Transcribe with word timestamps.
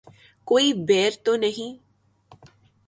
کوئی 0.47 0.73
بیر 0.87 1.11
تو 1.23 1.35
نہیں 1.35 1.71